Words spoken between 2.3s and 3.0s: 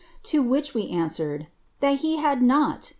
not